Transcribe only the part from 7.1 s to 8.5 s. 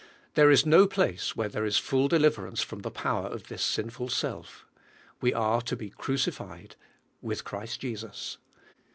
with Christ Jesus.